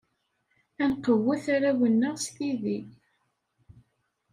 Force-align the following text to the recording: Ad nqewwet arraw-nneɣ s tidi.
Ad 0.83 0.87
nqewwet 0.91 1.45
arraw-nneɣ 1.55 2.15
s 2.25 2.27
tidi. 2.35 2.79